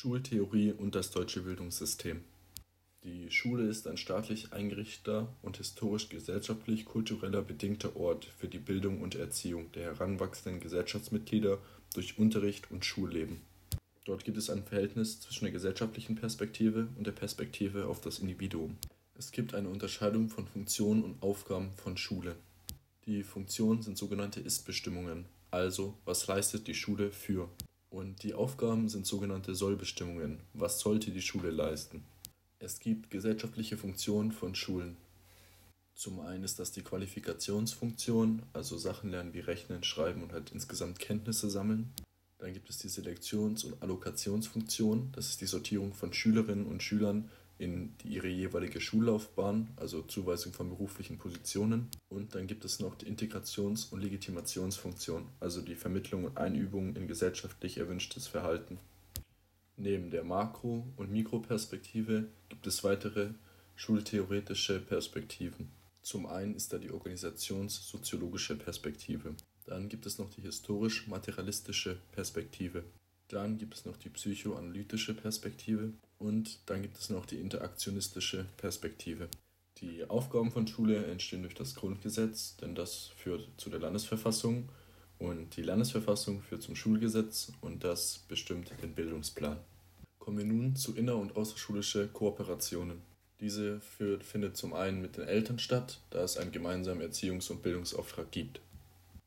Schultheorie 0.00 0.72
und 0.72 0.94
das 0.94 1.10
deutsche 1.10 1.42
Bildungssystem. 1.42 2.24
Die 3.04 3.30
Schule 3.30 3.68
ist 3.68 3.86
ein 3.86 3.98
staatlich 3.98 4.50
eingerichteter 4.50 5.28
und 5.42 5.58
historisch-gesellschaftlich-kultureller 5.58 7.42
bedingter 7.42 7.94
Ort 7.96 8.24
für 8.24 8.48
die 8.48 8.60
Bildung 8.60 9.02
und 9.02 9.14
Erziehung 9.14 9.70
der 9.72 9.92
heranwachsenden 9.92 10.58
Gesellschaftsmitglieder 10.58 11.58
durch 11.92 12.18
Unterricht 12.18 12.70
und 12.70 12.86
Schulleben. 12.86 13.42
Dort 14.06 14.24
gibt 14.24 14.38
es 14.38 14.48
ein 14.48 14.64
Verhältnis 14.64 15.20
zwischen 15.20 15.44
der 15.44 15.52
gesellschaftlichen 15.52 16.16
Perspektive 16.16 16.88
und 16.96 17.06
der 17.06 17.12
Perspektive 17.12 17.84
auf 17.84 18.00
das 18.00 18.20
Individuum. 18.20 18.78
Es 19.18 19.32
gibt 19.32 19.52
eine 19.52 19.68
Unterscheidung 19.68 20.30
von 20.30 20.46
Funktionen 20.46 21.04
und 21.04 21.22
Aufgaben 21.22 21.72
von 21.72 21.98
Schule. 21.98 22.36
Die 23.04 23.22
Funktionen 23.22 23.82
sind 23.82 23.98
sogenannte 23.98 24.40
Ist-Bestimmungen, 24.40 25.26
also 25.50 25.92
was 26.06 26.26
leistet 26.26 26.68
die 26.68 26.74
Schule 26.74 27.10
für. 27.10 27.50
Und 27.90 28.22
die 28.22 28.34
Aufgaben 28.34 28.88
sind 28.88 29.04
sogenannte 29.04 29.56
Sollbestimmungen, 29.56 30.38
was 30.54 30.78
sollte 30.78 31.10
die 31.10 31.22
Schule 31.22 31.50
leisten. 31.50 32.04
Es 32.60 32.78
gibt 32.78 33.10
gesellschaftliche 33.10 33.76
Funktionen 33.76 34.30
von 34.30 34.54
Schulen. 34.54 34.96
Zum 35.94 36.20
einen 36.20 36.44
ist 36.44 36.60
das 36.60 36.70
die 36.70 36.82
Qualifikationsfunktion, 36.82 38.42
also 38.52 38.78
Sachen 38.78 39.10
lernen 39.10 39.34
wie 39.34 39.40
Rechnen, 39.40 39.82
Schreiben 39.82 40.22
und 40.22 40.32
halt 40.32 40.52
insgesamt 40.52 41.00
Kenntnisse 41.00 41.50
sammeln. 41.50 41.92
Dann 42.38 42.54
gibt 42.54 42.70
es 42.70 42.78
die 42.78 42.88
Selektions- 42.88 43.64
und 43.66 43.82
Allokationsfunktion, 43.82 45.10
das 45.12 45.28
ist 45.28 45.40
die 45.40 45.46
Sortierung 45.46 45.92
von 45.92 46.12
Schülerinnen 46.12 46.66
und 46.66 46.82
Schülern 46.82 47.28
in 47.60 47.94
ihre 48.04 48.28
jeweilige 48.28 48.80
Schullaufbahn, 48.80 49.68
also 49.76 50.00
Zuweisung 50.00 50.54
von 50.54 50.70
beruflichen 50.70 51.18
Positionen. 51.18 51.88
Und 52.08 52.34
dann 52.34 52.46
gibt 52.46 52.64
es 52.64 52.80
noch 52.80 52.94
die 52.94 53.06
Integrations- 53.06 53.92
und 53.92 54.00
Legitimationsfunktion, 54.00 55.28
also 55.40 55.60
die 55.60 55.74
Vermittlung 55.74 56.24
und 56.24 56.38
Einübung 56.38 56.96
in 56.96 57.06
gesellschaftlich 57.06 57.76
erwünschtes 57.76 58.28
Verhalten. 58.28 58.78
Neben 59.76 60.10
der 60.10 60.24
Makro- 60.24 60.86
und 60.96 61.12
Mikroperspektive 61.12 62.28
gibt 62.48 62.66
es 62.66 62.82
weitere 62.82 63.34
schultheoretische 63.76 64.80
Perspektiven. 64.80 65.70
Zum 66.00 66.24
einen 66.26 66.54
ist 66.54 66.72
da 66.72 66.78
die 66.78 66.90
organisationssoziologische 66.90 68.56
Perspektive. 68.56 69.34
Dann 69.66 69.90
gibt 69.90 70.06
es 70.06 70.18
noch 70.18 70.30
die 70.30 70.40
historisch-materialistische 70.40 71.98
Perspektive. 72.12 72.84
Dann 73.28 73.58
gibt 73.58 73.74
es 73.74 73.84
noch 73.84 73.98
die 73.98 74.08
psychoanalytische 74.08 75.14
Perspektive 75.14 75.92
und 76.20 76.58
dann 76.66 76.82
gibt 76.82 76.98
es 76.98 77.10
noch 77.10 77.26
die 77.26 77.40
interaktionistische 77.40 78.46
Perspektive. 78.58 79.28
Die 79.78 80.04
Aufgaben 80.04 80.50
von 80.52 80.66
Schule 80.66 81.06
entstehen 81.06 81.42
durch 81.42 81.54
das 81.54 81.74
Grundgesetz, 81.74 82.56
denn 82.58 82.74
das 82.74 83.10
führt 83.16 83.48
zu 83.56 83.70
der 83.70 83.80
Landesverfassung 83.80 84.68
und 85.18 85.56
die 85.56 85.62
Landesverfassung 85.62 86.42
führt 86.42 86.62
zum 86.62 86.76
Schulgesetz 86.76 87.52
und 87.62 87.82
das 87.82 88.18
bestimmt 88.28 88.70
den 88.82 88.94
Bildungsplan. 88.94 89.58
Kommen 90.18 90.36
wir 90.36 90.44
nun 90.44 90.76
zu 90.76 90.94
inner- 90.94 91.16
und 91.16 91.36
außerschulische 91.36 92.08
Kooperationen. 92.08 93.00
Diese 93.40 93.80
führt, 93.80 94.22
findet 94.22 94.58
zum 94.58 94.74
einen 94.74 95.00
mit 95.00 95.16
den 95.16 95.24
Eltern 95.24 95.58
statt, 95.58 96.00
da 96.10 96.22
es 96.22 96.36
einen 96.36 96.52
gemeinsamen 96.52 97.00
Erziehungs- 97.00 97.50
und 97.50 97.62
Bildungsauftrag 97.62 98.30
gibt. 98.30 98.60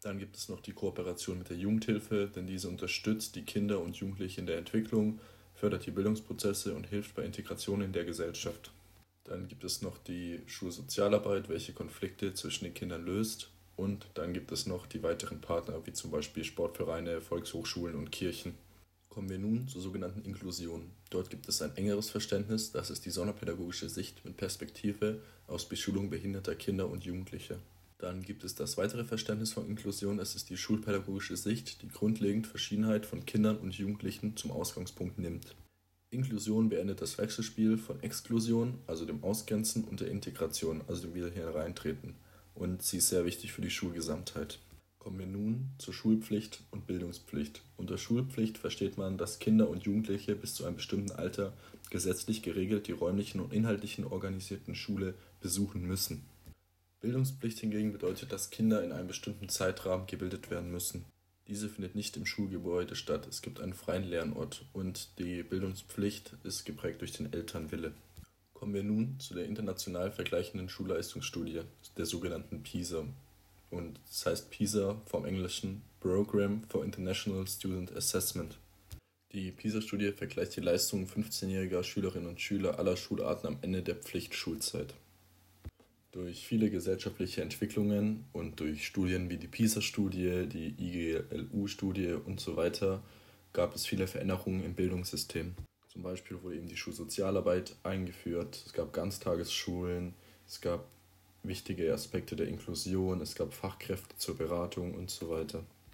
Dann 0.00 0.18
gibt 0.18 0.36
es 0.36 0.48
noch 0.48 0.62
die 0.62 0.72
Kooperation 0.72 1.38
mit 1.38 1.50
der 1.50 1.58
Jugendhilfe, 1.58 2.30
denn 2.34 2.46
diese 2.46 2.68
unterstützt 2.70 3.36
die 3.36 3.44
Kinder 3.44 3.80
und 3.80 3.96
Jugendlichen 3.96 4.40
in 4.40 4.46
der 4.46 4.56
Entwicklung, 4.56 5.20
fördert 5.58 5.86
die 5.86 5.90
Bildungsprozesse 5.90 6.74
und 6.74 6.86
hilft 6.86 7.14
bei 7.14 7.24
Integration 7.24 7.82
in 7.82 7.92
der 7.92 8.04
Gesellschaft. 8.04 8.70
Dann 9.24 9.48
gibt 9.48 9.64
es 9.64 9.82
noch 9.82 9.98
die 9.98 10.40
Schulsozialarbeit, 10.46 11.48
welche 11.48 11.72
Konflikte 11.72 12.32
zwischen 12.34 12.64
den 12.64 12.74
Kindern 12.74 13.04
löst 13.04 13.50
und 13.76 14.06
dann 14.14 14.32
gibt 14.32 14.50
es 14.52 14.66
noch 14.66 14.86
die 14.86 15.02
weiteren 15.02 15.40
Partner, 15.40 15.86
wie 15.86 15.92
zum 15.92 16.10
Beispiel 16.10 16.44
Sportvereine, 16.44 17.20
Volkshochschulen 17.20 17.94
und 17.94 18.10
Kirchen. 18.10 18.54
Kommen 19.08 19.30
wir 19.30 19.38
nun 19.38 19.68
zur 19.68 19.82
sogenannten 19.82 20.22
Inklusion. 20.22 20.90
Dort 21.10 21.30
gibt 21.30 21.48
es 21.48 21.62
ein 21.62 21.76
engeres 21.76 22.10
Verständnis, 22.10 22.72
das 22.72 22.90
ist 22.90 23.04
die 23.04 23.10
sonderpädagogische 23.10 23.88
Sicht 23.88 24.24
mit 24.24 24.36
Perspektive 24.36 25.20
aus 25.46 25.68
Beschulung 25.68 26.10
behinderter 26.10 26.54
Kinder 26.54 26.88
und 26.88 27.04
Jugendlicher. 27.04 27.58
Dann 27.98 28.22
gibt 28.22 28.44
es 28.44 28.54
das 28.54 28.76
weitere 28.76 29.04
Verständnis 29.04 29.52
von 29.52 29.66
Inklusion, 29.68 30.18
das 30.18 30.34
ist 30.34 30.50
die 30.50 30.56
schulpädagogische 30.56 31.36
Sicht, 31.36 31.82
die 31.82 31.88
grundlegend 31.88 32.46
Verschiedenheit 32.46 33.06
von 33.06 33.26
Kindern 33.26 33.58
und 33.58 33.74
Jugendlichen 33.74 34.36
zum 34.36 34.52
Ausgangspunkt 34.52 35.18
nimmt. 35.18 35.56
Inklusion 36.10 36.68
beendet 36.68 37.02
das 37.02 37.18
Wechselspiel 37.18 37.76
von 37.76 38.02
Exklusion, 38.02 38.78
also 38.86 39.04
dem 39.04 39.22
Ausgrenzen, 39.22 39.84
und 39.84 40.00
der 40.00 40.08
Integration, 40.08 40.82
also 40.86 41.02
dem 41.02 41.14
Wieder 41.14 41.30
hereintreten 41.30 42.14
und 42.58 42.82
sie 42.82 42.98
ist 42.98 43.08
sehr 43.08 43.24
wichtig 43.24 43.52
für 43.52 43.62
die 43.62 43.70
Schulgesamtheit. 43.70 44.58
Kommen 44.98 45.18
wir 45.20 45.26
nun 45.26 45.70
zur 45.78 45.94
Schulpflicht 45.94 46.60
und 46.70 46.86
Bildungspflicht. 46.86 47.62
Unter 47.76 47.96
Schulpflicht 47.96 48.58
versteht 48.58 48.98
man, 48.98 49.16
dass 49.16 49.38
Kinder 49.38 49.68
und 49.68 49.84
Jugendliche 49.84 50.34
bis 50.34 50.54
zu 50.54 50.64
einem 50.64 50.76
bestimmten 50.76 51.12
Alter 51.12 51.52
gesetzlich 51.90 52.42
geregelt 52.42 52.88
die 52.88 52.92
räumlichen 52.92 53.40
und 53.40 53.52
inhaltlichen 53.52 54.04
organisierten 54.04 54.74
Schule 54.74 55.14
besuchen 55.40 55.86
müssen. 55.86 56.24
Bildungspflicht 57.00 57.60
hingegen 57.60 57.92
bedeutet, 57.92 58.32
dass 58.32 58.50
Kinder 58.50 58.82
in 58.82 58.92
einem 58.92 59.06
bestimmten 59.06 59.48
Zeitrahmen 59.48 60.06
gebildet 60.06 60.50
werden 60.50 60.70
müssen. 60.72 61.04
Diese 61.46 61.68
findet 61.68 61.94
nicht 61.94 62.16
im 62.16 62.26
Schulgebäude 62.26 62.94
statt. 62.94 63.26
Es 63.26 63.40
gibt 63.40 63.60
einen 63.60 63.72
freien 63.72 64.04
Lernort 64.04 64.66
und 64.72 65.18
die 65.18 65.42
Bildungspflicht 65.42 66.34
ist 66.44 66.64
geprägt 66.64 67.00
durch 67.00 67.12
den 67.12 67.32
Elternwille. 67.32 67.92
Kommen 68.52 68.74
wir 68.74 68.82
nun 68.82 69.18
zu 69.20 69.34
der 69.34 69.46
international 69.46 70.10
vergleichenden 70.10 70.68
Schulleistungsstudie, 70.68 71.60
der 71.96 72.06
sogenannten 72.06 72.62
PISA. 72.62 73.06
Und 73.70 74.00
das 74.08 74.26
heißt 74.26 74.50
PISA 74.50 75.00
vom 75.06 75.24
englischen 75.24 75.82
Program 76.00 76.64
for 76.68 76.84
International 76.84 77.46
Student 77.46 77.96
Assessment. 77.96 78.58
Die 79.32 79.52
PISA-Studie 79.52 80.12
vergleicht 80.12 80.56
die 80.56 80.60
Leistungen 80.60 81.06
15-jähriger 81.06 81.84
Schülerinnen 81.84 82.28
und 82.28 82.40
Schüler 82.40 82.78
aller 82.78 82.96
Schularten 82.96 83.46
am 83.46 83.58
Ende 83.62 83.82
der 83.82 83.94
Pflichtschulzeit. 83.94 84.94
Durch 86.18 86.44
viele 86.44 86.68
gesellschaftliche 86.68 87.42
Entwicklungen 87.42 88.24
und 88.32 88.58
durch 88.58 88.84
Studien 88.84 89.30
wie 89.30 89.36
die 89.36 89.46
PISA-Studie, 89.46 90.48
die 90.48 90.74
IGLU-Studie 90.76 92.14
und 92.14 92.40
so 92.40 92.56
weiter 92.56 93.04
gab 93.52 93.76
es 93.76 93.86
viele 93.86 94.08
Veränderungen 94.08 94.64
im 94.64 94.74
Bildungssystem. 94.74 95.54
Zum 95.86 96.02
Beispiel 96.02 96.42
wurde 96.42 96.56
eben 96.56 96.66
die 96.66 96.76
Schulsozialarbeit 96.76 97.76
eingeführt, 97.84 98.60
es 98.66 98.72
gab 98.72 98.92
Ganztagesschulen, 98.92 100.14
es 100.44 100.60
gab 100.60 100.88
wichtige 101.44 101.94
Aspekte 101.94 102.34
der 102.34 102.48
Inklusion, 102.48 103.20
es 103.20 103.36
gab 103.36 103.54
Fachkräfte 103.54 104.16
zur 104.16 104.36
Beratung 104.36 104.96
und 104.96 105.10
so 105.10 105.30
weiter. 105.30 105.64